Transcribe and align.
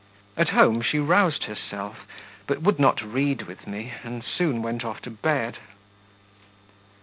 At 0.35 0.49
home 0.49 0.81
she 0.81 0.97
roused 0.97 1.43
herself, 1.43 2.07
but 2.47 2.59
would 2.63 2.79
not 2.79 3.03
read 3.03 3.43
with 3.43 3.67
me, 3.67 3.93
and 4.03 4.23
soon 4.23 4.63
went 4.63 4.83
off 4.83 4.99
to 5.03 5.11
bed. 5.11 5.59